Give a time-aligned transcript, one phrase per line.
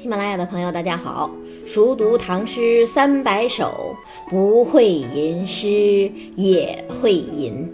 [0.00, 1.30] 喜马拉雅的朋友，大家好！
[1.66, 3.94] 熟读唐诗三百首，
[4.30, 7.70] 不会吟诗也会吟。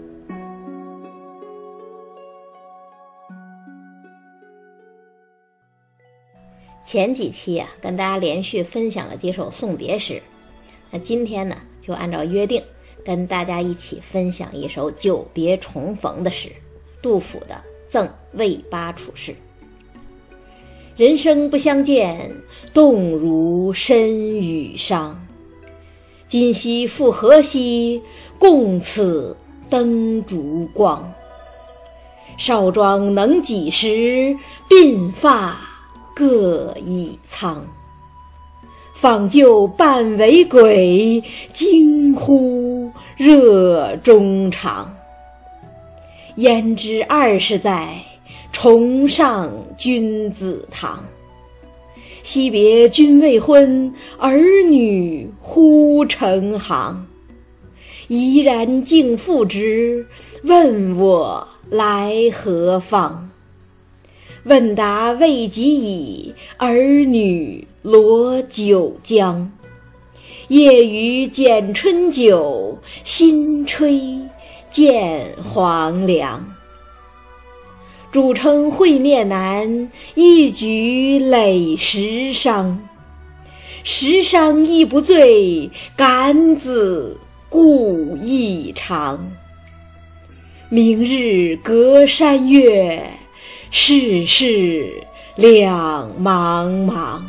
[6.83, 10.21] 前几期啊，跟大家连续分享了几首送别诗，
[10.91, 12.61] 那今天呢，就按照约定，
[13.05, 16.51] 跟大家一起分享一首久别重逢的诗——
[17.01, 17.55] 杜甫的
[17.87, 19.31] 《赠卫八处士》。
[20.97, 22.31] 人生不相见，
[22.73, 25.15] 动如参与商。
[26.27, 28.01] 今夕复何夕，
[28.39, 29.37] 共此
[29.69, 31.13] 灯烛光。
[32.35, 34.35] 少壮能几时，
[34.67, 35.59] 鬓发
[36.15, 37.63] 各已苍。
[38.95, 44.91] 访旧半为鬼，惊呼热衷肠。
[46.37, 48.03] 焉知二十载。
[48.59, 51.05] 重上君子堂，
[52.23, 57.05] 惜别君未婚，儿女忽成行。
[58.07, 60.07] 怡然敬父之，
[60.41, 63.29] 问我来何方？
[64.45, 69.51] 问答未及已，儿女罗九江。
[70.47, 74.19] 夜雨剪春酒，新炊
[74.71, 76.56] 见黄粱。
[78.17, 82.75] 主称会面难，一举累十觞。
[83.83, 87.15] 十觞亦不醉，感子
[87.47, 89.23] 故意长。
[90.67, 93.07] 明日隔山岳，
[93.69, 94.91] 世事
[95.35, 97.21] 两茫茫。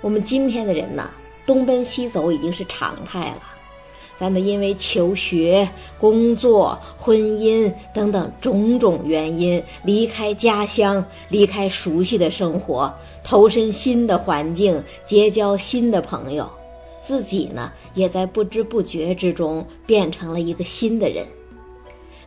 [0.00, 1.10] 我们今天的人呐，
[1.44, 3.42] 东奔西走已经是常态了。
[4.20, 5.66] 咱们因为求学、
[5.98, 12.92] 工作、婚姻等等种种原因，离开家乡，离开熟悉的生活，
[13.24, 16.46] 投身新的环境，结交新的朋友，
[17.02, 21.26] 自己呢，也在不知不觉之中变成了一个新的人。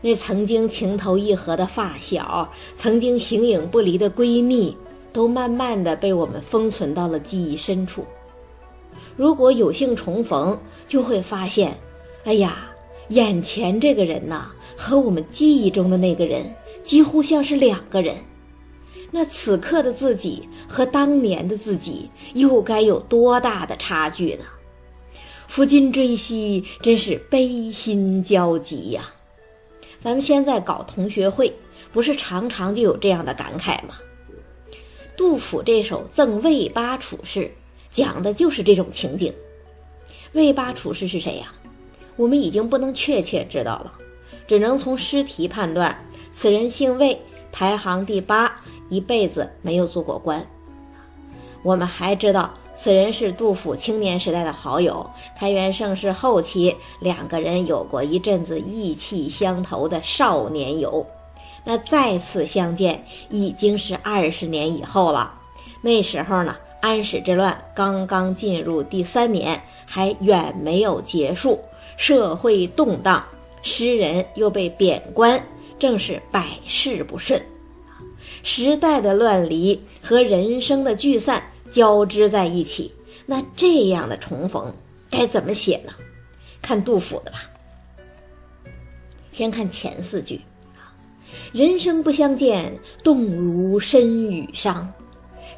[0.02, 4.76] 那曾经情投意合的发小，曾经形影不离的闺蜜，
[5.14, 8.04] 都慢慢的被我们封存到了记忆深处。
[9.16, 10.58] 如果有幸重逢，
[10.88, 11.78] 就会发现，
[12.26, 12.70] 哎呀，
[13.10, 16.54] 眼前这个人呐，和我们记忆中的那个人
[16.84, 18.16] 几乎像是两个人。
[19.12, 24.46] 那此刻的自己和当年的自己又该有多大的差距呢？
[25.48, 29.14] 夫君追昔，真是悲心交集呀！
[30.02, 31.54] 咱们现在搞同学会，
[31.92, 33.96] 不是常常就有这样的感慨吗？
[35.16, 37.42] 杜甫这首《赠卫八处士》。
[37.92, 39.32] 讲的就是这种情景。
[40.32, 41.54] 魏八处士是谁呀？
[42.16, 43.94] 我们已经不能确切知道了，
[44.48, 45.98] 只能从诗题判断，
[46.34, 47.20] 此人姓魏，
[47.52, 50.46] 排行第八，一辈子没有做过官。
[51.64, 61.06] 我们还知道，此人是杜甫青年时代的好友，开元盛世后期，两个人有过一阵子意气相投的少年游。
[61.64, 65.34] 那再次相见，已经是二十年以后了。
[65.82, 66.56] 那时候呢？
[66.82, 71.58] 安史之乱刚刚进入第三年，还远没有结束，
[71.98, 73.24] 社会动荡，
[73.62, 75.42] 诗人又被贬官，
[75.80, 77.42] 正是百事不顺。
[78.42, 82.92] 时代的乱离和人生的聚散交织在一起，
[83.26, 84.74] 那这样的重逢
[85.10, 85.94] 该怎么写呢？
[86.62, 87.40] 看杜甫的吧。
[89.32, 90.40] 先看前四句
[91.52, 94.92] 人生不相见，动如参与商。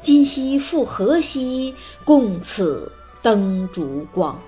[0.00, 1.74] 今夕复何夕，
[2.04, 2.90] 共此
[3.22, 4.40] 灯烛光。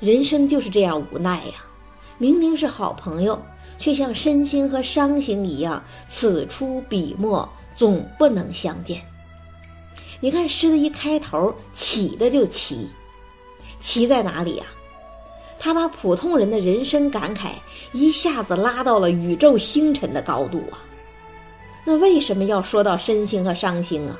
[0.00, 1.54] 人生就是这样无奈呀！
[2.16, 3.40] 明明是好朋友，
[3.78, 7.46] 却像身心和伤心一样，此出彼没，
[7.76, 9.02] 总不能相见。
[10.20, 12.88] 你看诗的一开头起的就奇，
[13.78, 14.64] 奇在哪里呀？
[15.58, 17.50] 他把普通人的人生感慨
[17.92, 20.80] 一下子拉到了宇宙星辰的高度啊！
[21.84, 24.18] 那为什么要说到身星和商星啊？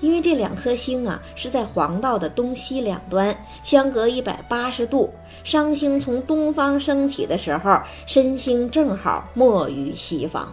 [0.00, 5.12] 因为这两颗星啊是在黄道的东西两端，相隔一百八十度。
[5.44, 10.52] 商星从东方升起的时候，申星正好没于西方，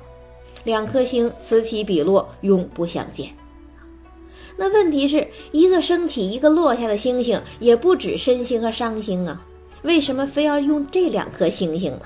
[0.64, 3.30] 两颗星此起彼落，永不相见。
[4.56, 9.46] 那问题是一个升起，一个落下的星星，也不止申星和商星啊，
[9.82, 12.02] 为什么非要用这两颗星星呢？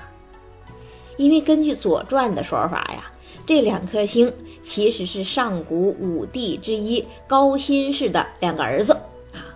[1.16, 3.08] 因为根据《左传》的说法呀。
[3.44, 8.92] 这两颗星其实是上古五帝之一高辛氏的两个儿子
[9.32, 9.50] 啊，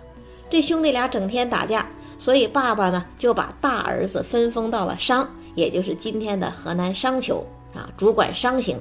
[0.49, 1.89] 这兄弟俩整天打架，
[2.19, 8.77] 所以爸爸呢就把大儿子分封到了商，也就是今天的河南商丘啊，主管商行，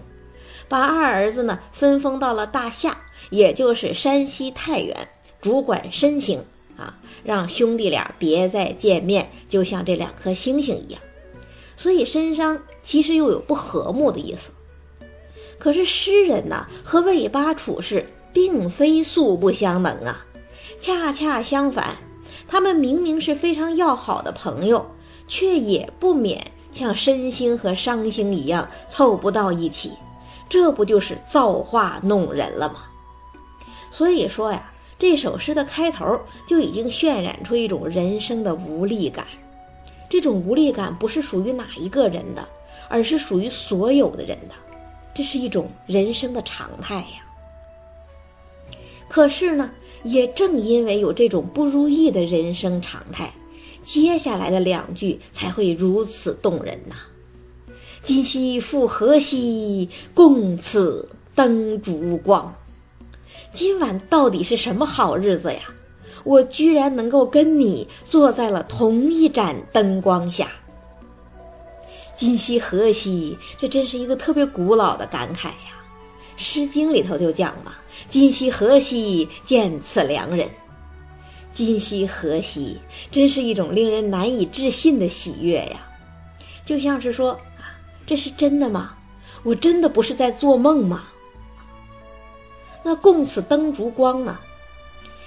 [0.69, 2.96] 把二儿子呢分封到了大夏，
[3.31, 4.96] 也就是山西太原，
[5.40, 6.43] 主管申星
[6.76, 11.00] 啊，让兄弟俩别再见面，就像这两颗星星一样。
[11.76, 14.50] 所以申商其实又有不和睦的意思。
[15.58, 20.25] 可是诗人呢和魏八处士并非素不相能啊，
[20.79, 21.97] 恰恰相反，
[22.47, 24.87] 他们明明是非常要好的朋友，
[25.26, 29.93] 却也不免像申星和商星一样凑不到一起，
[30.49, 32.85] 这不就是造化弄人了吗？
[33.91, 39.26] 所以说呀，这首诗的开头就已经渲染出一种人生的无力感。
[40.08, 42.47] 这种无力感不是属于哪一个人的，
[42.88, 44.55] 而是属于所有的人的，
[45.17, 47.25] 这是一种人生的常态呀。
[49.09, 49.71] 可是呢，
[50.05, 53.33] 也正因为有这种不如意的人生常态，
[53.83, 56.97] 接下来的两句才会如此动人呐。
[58.03, 62.55] 今夕复何夕，共此灯烛光。
[63.53, 65.61] 今晚到底是什么好日子呀？
[66.25, 70.51] 我居然能够跟你坐在了同一盏灯光下。
[72.17, 73.37] 今夕何夕？
[73.59, 75.77] 这真是一个特别古老的感慨呀，
[76.43, 77.77] 《诗经》里头就讲了
[78.09, 80.49] ：“今夕何夕，见此良人。”
[81.53, 82.79] 今夕何夕，
[83.11, 85.87] 真是一种令人难以置信的喜悦呀，
[86.65, 87.39] 就像是说，
[88.07, 88.95] 这是真的吗？
[89.43, 91.05] 我真的不是在做梦吗？
[92.83, 94.39] 那共此灯烛光呢？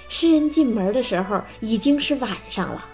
[0.08, 2.84] 诗人进门的时候已经是晚上了，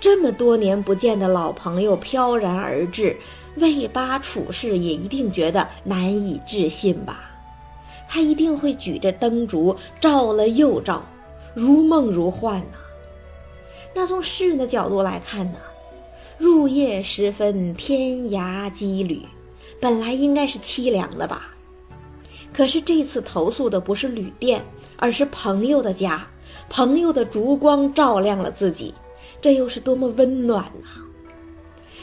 [0.00, 3.14] 这么多年不见的老朋友飘然而至，
[3.56, 7.30] 魏八处士也一定觉得难以置信吧？
[8.08, 11.02] 他一定会举着灯烛照了又照，
[11.54, 12.78] 如梦如幻呐。
[13.94, 15.58] 那从诗人的角度来看呢，
[16.38, 19.22] 入夜时分天涯羁旅，
[19.80, 21.48] 本来应该是凄凉的吧？
[22.52, 24.64] 可是这次投宿的不是旅店，
[24.96, 26.26] 而是朋友的家。
[26.68, 28.94] 朋友的烛光照亮了自己，
[29.40, 31.02] 这又是多么温暖呐！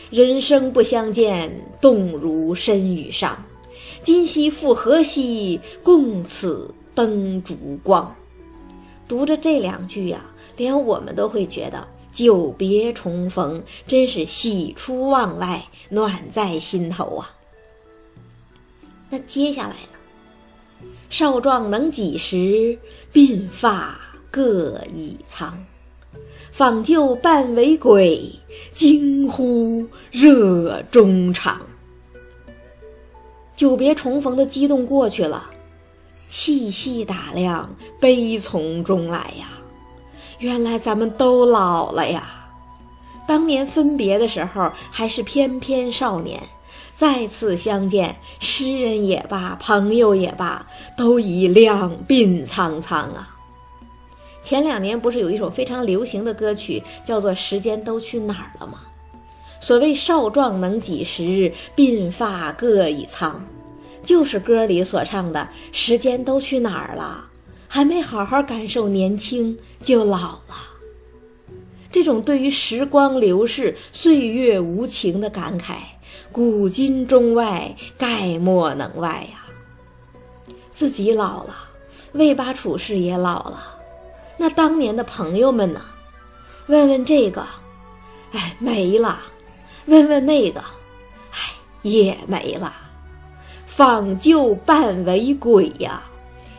[0.09, 3.43] 人生不相见，动如参与上。
[4.01, 8.15] 今夕复何夕，共此灯烛光。
[9.07, 10.25] 读着这两句呀，
[10.55, 17.31] 连我们都会觉得久别重逢，真是喜出望外，暖在心头啊。
[19.09, 20.87] 那接下来呢？
[21.09, 22.77] 少壮能几时，
[23.13, 23.99] 鬓发。
[24.29, 25.57] 各已苍，
[26.57, 28.19] 访旧半为鬼，
[28.73, 31.61] 惊呼热衷肠。
[33.55, 35.51] 久别重逢的激动过去了，
[36.27, 37.69] 细细打量，
[37.99, 39.49] 悲从中来呀。
[40.39, 42.47] 原来咱们都老了呀。
[43.27, 46.41] 当年分别的时候还是翩翩少年，
[46.95, 50.65] 再次相见，诗人也罢，朋友也罢，
[50.97, 53.36] 都已两鬓苍苍啊。
[54.47, 58.79] 前两年不是有一首非常流行的歌曲，叫做《时间都去哪儿了》吗？
[59.59, 63.45] 所谓“少壮能几时，鬓发各已苍”，
[64.05, 67.27] 就是歌里所唱的“时间都去哪儿了”，
[67.67, 70.55] 还没好好感受年轻就老了。
[71.91, 75.75] 这种对于时光流逝、岁月无情的感慨，
[76.31, 79.45] 古今中外概莫能外呀。
[80.71, 81.53] 自己老了，
[82.13, 83.73] 魏八处士也老了。
[84.37, 85.81] 那当年的朋友们呢？
[86.67, 87.45] 问问这个，
[88.33, 89.17] 哎，没了；
[89.85, 90.59] 问问那个，
[91.31, 91.37] 哎，
[91.81, 92.73] 也没了。
[93.65, 96.01] 访旧半为鬼呀！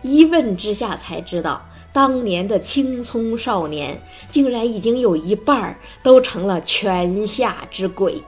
[0.02, 1.60] 一问之下才知道，
[1.92, 8.22] 当年的青葱少年，竟然已经有一半都成了泉下之鬼。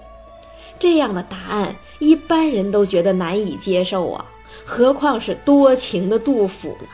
[0.79, 4.25] 这样的答案，一般人都觉得难以接受啊，
[4.65, 6.89] 何况是多情的杜甫呢？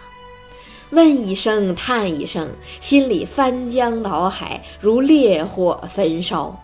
[0.91, 2.49] 问一声，叹一声，
[2.81, 6.57] 心里翻江倒海，如烈火焚烧，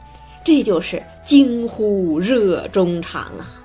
[0.45, 3.59] 这就是惊呼热衷肠啊！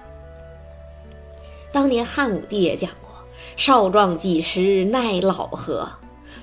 [1.72, 3.12] 当年汉武帝也讲过
[3.56, 5.88] “少壮几时耐老何”，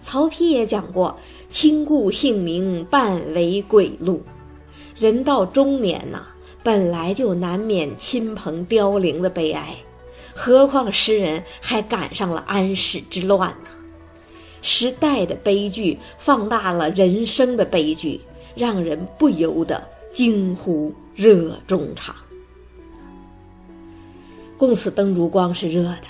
[0.00, 1.18] 曹丕也讲过
[1.50, 4.22] “亲故姓名半为鬼路”。
[4.96, 6.24] 人到中年呐，
[6.62, 9.74] 本来就难免亲朋凋零的悲哀，
[10.36, 13.70] 何况诗人还赶上了安史之乱呢？
[14.66, 18.18] 时代的悲剧放大了人生的悲剧，
[18.54, 22.16] 让人不由得惊呼热衷肠。
[24.56, 26.06] 共此灯烛光是热的，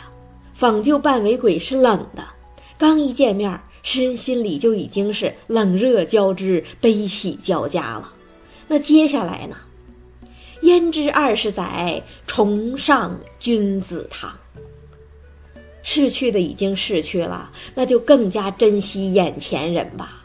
[0.54, 2.24] 访旧半为鬼是冷的。
[2.78, 8.12] 刚一见面，诗人心里就已经是冷热交织、悲喜交加了。
[8.68, 9.56] 那接下来呢？
[10.62, 14.32] 焉知二十载，重上君子堂。
[15.84, 20.24] 逝去的已经逝去了，那就更加珍惜眼前人吧。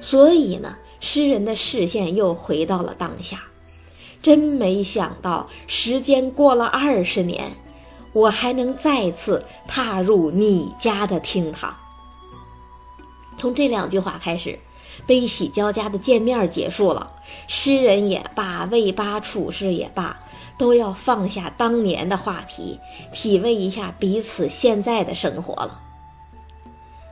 [0.00, 3.42] 所以呢，诗人的视线又回到了当下。
[4.22, 7.52] 真没想到，时间过了二十年，
[8.12, 11.76] 我还能再次踏入你家的厅堂。
[13.36, 14.58] 从这两句话开始，
[15.06, 17.10] 悲喜交加的见面结束了。
[17.48, 20.18] 诗人也罢，魏八处士也罢，
[20.58, 22.78] 都要放下当年的话题，
[23.12, 25.80] 体味一下彼此现在的生活了。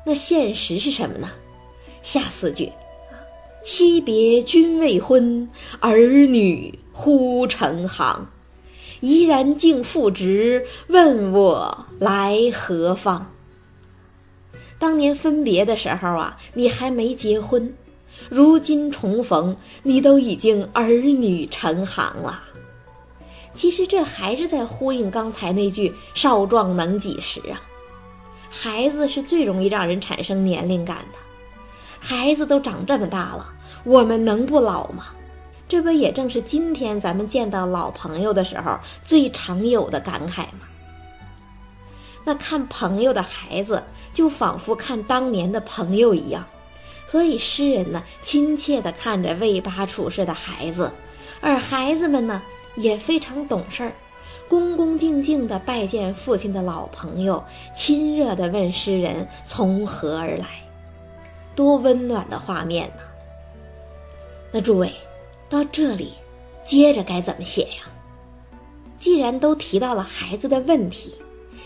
[0.05, 1.31] 那现实是什么呢？
[2.03, 2.73] 下四句。
[3.65, 8.27] 惜别君未婚，儿女忽成行。
[8.99, 13.33] 怡然敬父职，问我来何方？
[14.81, 17.69] 当年分别的时候啊，你还没结婚；
[18.29, 22.43] 如今重逢，你都已经儿女成行了。
[23.55, 27.61] 其实这还是在呼应刚才那句“少壮能几时”啊。
[28.51, 31.19] 孩子是最容易让人产生年龄感的。
[31.99, 33.47] 孩子都长这么大了，
[33.85, 35.07] 我们能不老吗？
[35.69, 40.67] 这不也正是今天咱们见到老朋友的时候最常有的感慨吗？
[42.25, 43.83] 那看朋友的孩子，
[44.13, 46.45] 就仿佛看当年的朋友一样，
[47.07, 50.93] 所以诗人呢，亲切地看着魏八处士的孩子，
[51.41, 52.43] 而孩子们呢，
[52.77, 53.93] 也非常懂事儿，
[54.49, 57.43] 恭恭敬敬地拜见父亲的老朋友，
[57.75, 60.47] 亲热地问诗人从何而来。
[61.55, 63.03] 多温暖的画面呢！
[64.51, 64.93] 那诸位，
[65.51, 66.15] 到这里，
[66.65, 67.85] 接着该怎么写呀？
[68.99, 71.15] 既然都提到了孩子的问题，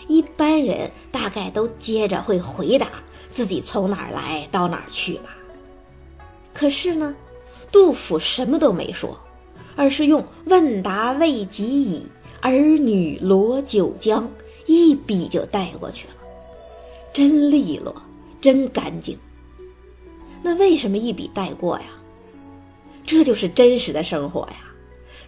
[0.07, 2.87] 一般人大概都接着会回答
[3.29, 5.35] 自己从哪儿来到哪儿去吧。
[6.53, 7.15] 可是呢，
[7.71, 9.17] 杜甫什么都没说，
[9.77, 12.05] 而是用“问答未及已，
[12.41, 14.29] 儿女罗九江”
[14.67, 16.13] 一笔就带过去了，
[17.13, 17.95] 真利落，
[18.41, 19.17] 真干净。
[20.41, 21.85] 那为什么一笔带过呀？
[23.05, 24.57] 这就是真实的生活呀！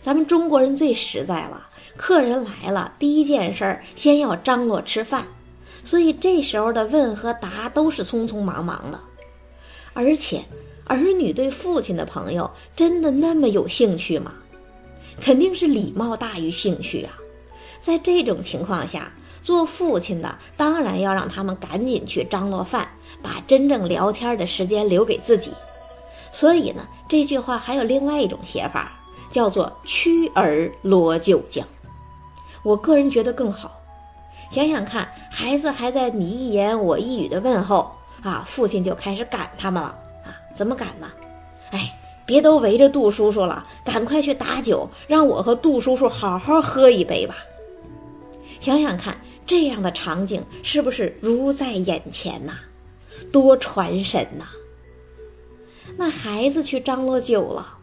[0.02, 5.26] 咱们中国人最实在了，客人来了，第一件事儿先要张罗吃饭，
[5.86, 9.00] 所以这时候的问和答都是匆匆忙忙的。
[9.94, 10.44] 而且，
[10.90, 14.34] 儿女对父亲的朋友真的那么有兴趣吗？
[15.22, 17.14] 肯定是礼貌大于兴趣啊！
[17.80, 19.12] 在这种情况下，
[19.44, 22.90] 做父亲的当然要让他们赶紧去张罗饭。
[23.22, 25.52] 把真正聊天的时间留给自己，
[26.32, 28.98] 所以呢，这句话还有另外一种写法，
[29.30, 31.68] 叫做“屈儿罗九江”。
[32.64, 33.78] 我个人觉得更好。
[34.50, 37.94] 想想看，孩子还在你一言我一语的问候
[38.24, 39.94] 啊，父亲就开始赶他们了？
[40.60, 41.10] 怎么赶呢？
[41.72, 47.38] 哎，别都围着杜叔叔了，赶快去打酒，让我和杜叔叔好好喝一杯吧。
[48.60, 52.56] 想想看，这样的场景是不是如在眼前呐？
[53.32, 54.50] 多传神呐！
[55.96, 57.78] 那孩子去张罗酒了，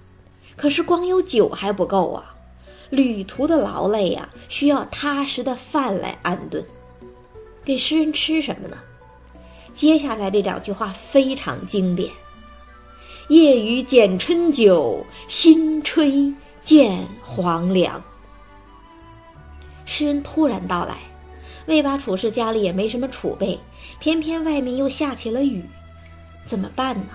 [0.54, 2.34] 可是光有酒还不够啊！
[2.90, 6.62] 旅途的劳累呀，需要踏实的饭来安顿。
[7.64, 8.76] 给诗人吃什么呢？
[9.72, 12.10] 接下来这两句话非常经典
[13.28, 18.00] ：“夜雨剪春酒，新炊见黄粱。”
[19.84, 20.98] 诗人突然到来，
[21.66, 23.58] 魏八处士家里也没什么储备。
[23.98, 25.64] 偏偏外面又下起了雨，
[26.44, 27.08] 怎么办呢？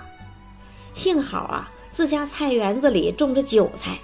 [0.94, 3.98] 幸好啊，自家菜园子里种着韭菜，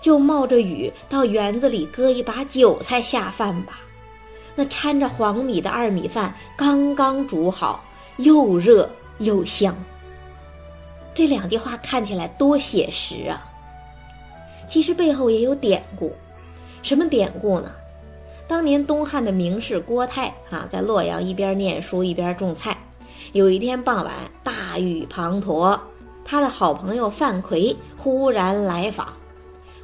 [0.00, 3.80] 就冒着雨到园子里割一把韭菜下饭吧。
[4.54, 7.84] 那掺着黄米的二米饭刚刚煮好，
[8.18, 8.88] 又热
[9.18, 9.74] 又香。
[11.14, 13.46] 这两句话看起来多写实啊！
[14.68, 16.12] 其实背后也有典故，
[16.82, 17.72] 什么典故呢？
[18.46, 22.76] 当年东汉的名士郭泰啊，在洛阳一边念书一边种菜。
[23.32, 24.12] 有一天傍晚，
[24.42, 25.78] 大雨滂沱，
[26.24, 29.12] 他的好朋友范奎忽然来访，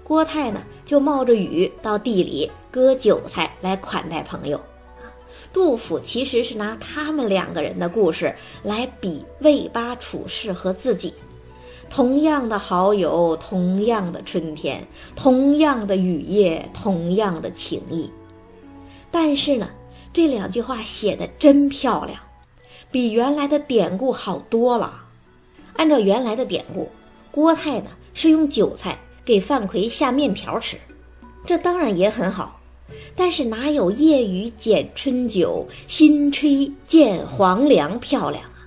[0.03, 4.61] 郭泰呢就冒着雨到地里割韭菜来款待朋友。
[5.57, 11.15] 杜甫其实是拿他们两个人的故事来比魏八处士和自己，
[11.89, 14.87] 同样的好友，同样的春天，
[15.17, 18.11] 同样的雨夜，同样的情谊。
[19.11, 19.71] 但是呢，
[20.13, 22.21] 这两句话写的真漂亮，
[22.91, 25.05] 比原来的典故好多了。
[25.77, 26.91] 按照原来的典故，
[27.31, 30.77] 郭泰呢是用韭菜给范奎下面条吃，
[31.47, 32.56] 这当然也很好。
[33.15, 38.67] 但是哪有夜雨剪春酒，新炊见黄粱漂亮啊？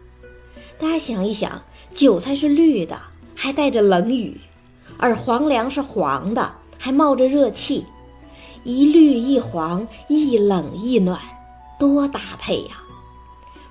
[0.78, 1.62] 大家想一想，
[1.94, 2.98] 韭菜是绿的，
[3.36, 4.40] 还带着冷雨，
[4.98, 7.86] 而黄粱是黄的，还冒着热气。
[8.64, 11.20] 一绿一黄，一冷一暖，
[11.80, 12.82] 多搭配呀！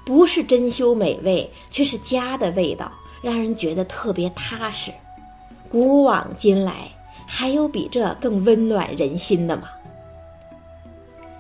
[0.04, 2.90] 不是珍馐美味，却是家的味道，
[3.20, 4.90] 让人觉得特别踏实。
[5.70, 6.90] 古往今来，
[7.26, 9.68] 还有比这更温暖人心的吗？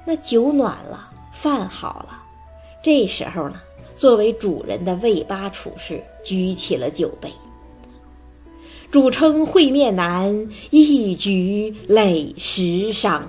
[0.08, 2.22] 那酒暖了，饭好了，
[2.82, 3.60] 这时候呢，
[3.94, 7.30] 作为主人的魏八处士举起了酒杯。
[8.90, 13.20] 主称会面难，一举累十觞。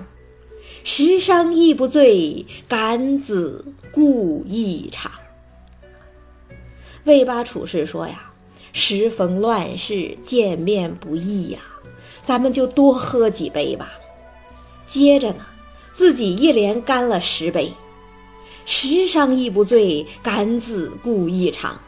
[0.82, 5.12] 十觞亦不醉，敢子故一场。
[7.04, 8.32] 魏八处士说呀
[8.72, 11.60] ：“时逢乱世，见面不易呀，
[12.22, 13.92] 咱们就多喝几杯吧。”
[14.88, 15.44] 接着呢，
[15.92, 17.72] 自己一连干了十杯。
[18.66, 21.80] 十觞亦不醉，敢子故一场。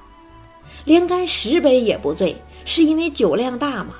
[0.85, 2.37] 连干十杯也不醉。
[2.65, 3.95] 是因为酒量大吗？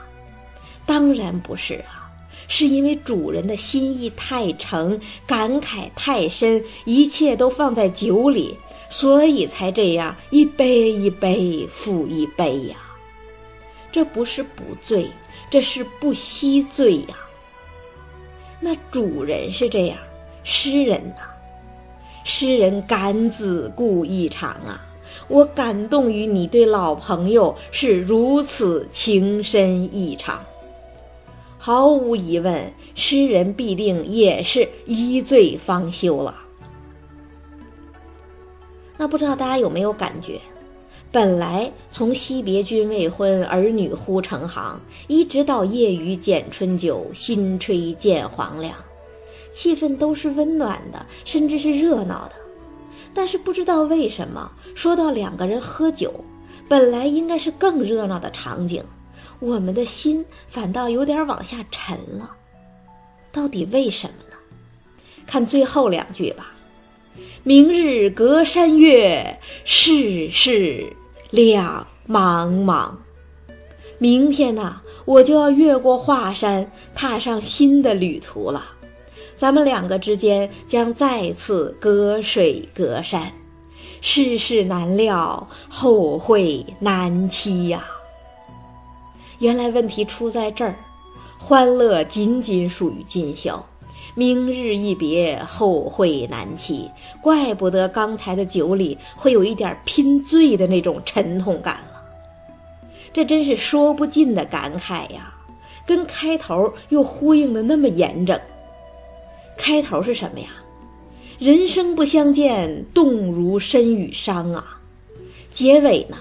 [0.87, 2.09] 当然不是啊，
[2.47, 8.57] 是因为主人的心意太诚，感慨太深，一切都放在酒里，
[8.89, 12.77] 所以才这样一杯一杯复一杯呀。
[13.91, 15.11] 这不是不醉，
[15.51, 17.17] 这是不惜醉呀。
[18.65, 19.99] 那主人是这样，
[20.45, 21.17] 诗人呢？
[22.23, 24.81] 诗人感子故意长啊。
[25.27, 30.41] 我感动于你对老朋友是如此情深意长，
[31.59, 36.33] 毫无疑问，诗人必定也是一醉方休了。
[38.97, 40.41] 那不知道大家有没有感觉？
[41.13, 48.75] 本来从惜别君未婚，儿女忽成行，一直到夜雨剪春酒，新炊见黄粱，
[49.53, 52.35] 气氛都是温暖的，甚至是热闹的。
[53.13, 56.25] 但是不知道为什么，说到两个人喝酒，
[56.67, 58.83] 本来应该是更热闹的场景，
[59.39, 62.31] 我们的心反倒有点往下沉了。
[63.31, 64.37] 到底为什么呢？
[65.27, 66.55] 看最后两句吧
[67.45, 70.91] ：“明日隔山岳，世事
[71.33, 72.93] 两茫茫。”
[73.99, 78.65] 明天呢，我就要越过华山，踏上新的旅途了。
[79.35, 83.33] 咱们两个之间将再次隔水隔山，
[84.01, 87.85] 世事难料，后会难期呀。
[89.39, 90.77] 原来问题出在这儿，
[91.39, 93.65] 欢乐仅仅属于今宵，
[94.15, 96.91] 明日一别，后会难期。
[97.21, 102.03] 怪不得刚才的酒里会有一点拼醉的那种沉痛感了，
[103.13, 105.35] 这真是说不尽的感慨呀，
[105.87, 108.39] 跟开头又呼应的那么严整。
[109.57, 110.49] 开头是什么呀？
[111.39, 114.79] 人生不相见，动如身与伤啊。
[115.53, 116.17] 结尾呢？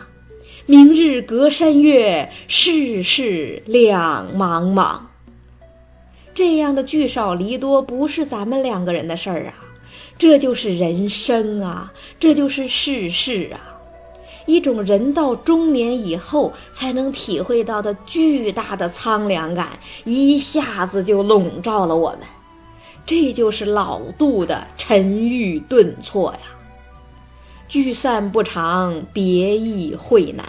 [0.66, 5.00] 明日隔山岳，世事两茫茫。
[6.34, 9.54] 这样的聚少离多，不是咱们两个人的事儿啊。
[10.18, 13.60] 这就是人生啊，这就是世事啊。
[14.46, 19.70] 一种人到中年以后才能体会到的巨大的苍凉感，
[20.04, 22.20] 一下子就笼罩了我们。
[23.06, 26.40] 这就是老杜的沉郁顿挫呀。
[27.68, 30.46] 聚散不长，别亦会难。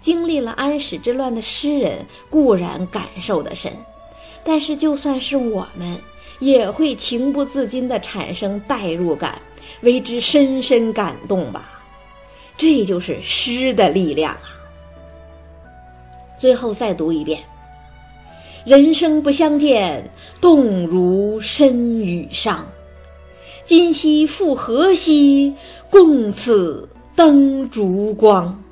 [0.00, 3.72] 经历了安史之乱的诗人固然感受的深，
[4.44, 5.98] 但是就算是我们，
[6.38, 9.40] 也会情不自禁地产生代入感，
[9.82, 11.70] 为之深深感动吧。
[12.56, 14.50] 这就是诗的力量啊。
[16.38, 17.40] 最后再读一遍。
[18.64, 22.66] 人生不相见，动如身与伤。
[23.64, 25.54] 今夕复何夕，
[25.88, 28.62] 共此灯烛光。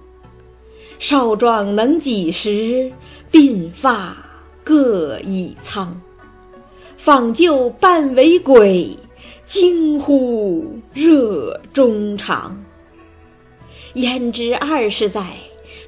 [0.99, 2.93] 少壮能几时，
[3.31, 4.17] 鬓发
[4.69, 5.99] 各已苍。
[6.99, 8.95] 访旧半为鬼，
[9.47, 12.63] 惊呼热衷肠。
[13.95, 15.25] 焉知二十载，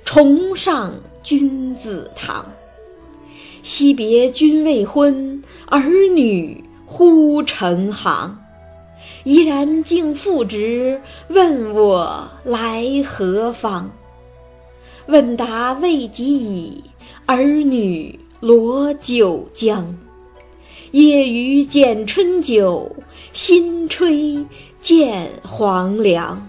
[0.03, 2.51] 重上君子堂。
[3.61, 5.83] 惜别君未婚，儿
[6.15, 8.35] 女忽成行。
[9.25, 13.91] 怡然敬父职，问我来何方？
[15.05, 16.83] 问答未及已，
[17.27, 19.95] 儿女罗九江。
[20.93, 22.97] 夜雨剪春酒，
[23.35, 24.43] 新炊
[24.81, 26.49] 见黄粱。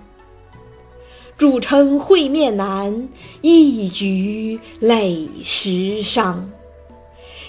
[1.38, 3.10] 主称会面难，
[3.42, 6.38] 一举累十觞。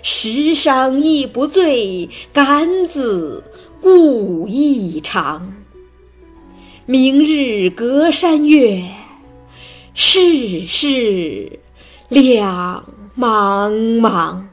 [0.03, 3.45] 十觞亦不醉，敢子
[3.81, 5.55] 故一场。
[6.85, 8.83] 明日隔山岳，
[9.95, 11.61] 世事
[12.09, 12.85] 两
[13.17, 13.71] 茫
[14.01, 14.52] 茫。